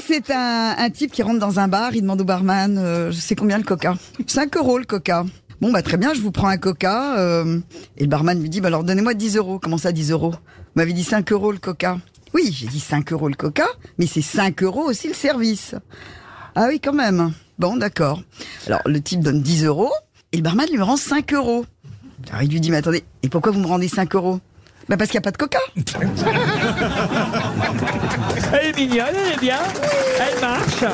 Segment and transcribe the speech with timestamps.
[0.00, 3.34] c'est un, type qui rentre dans un bar, il demande au barman, euh, je sais
[3.34, 3.96] combien le coca
[4.26, 5.24] 5 euros le coca.
[5.60, 7.18] Bon bah très bien, je vous prends un coca.
[7.18, 7.58] euh,
[7.96, 9.58] et le barman lui dit, bah alors donnez-moi 10 euros.
[9.58, 10.30] Comment ça 10 euros?
[10.30, 10.38] Vous
[10.76, 11.98] m'avez dit 5 euros le coca.
[12.32, 13.66] Oui, j'ai dit 5 euros le coca,
[13.98, 15.74] mais c'est 5 euros aussi le service.
[16.54, 17.32] Ah oui, quand même.
[17.58, 18.22] Bon, d'accord.
[18.66, 19.90] Alors le type donne 10 euros
[20.32, 21.64] et le barman lui rend 5 euros.
[22.30, 24.40] Alors il lui dit, mais attendez, et pourquoi vous me rendez 5 euros?
[24.88, 25.58] Bah parce qu'il n'y a pas de coca.
[28.52, 29.58] Elle est mignonne, elle est bien.
[30.18, 30.84] Elle marche.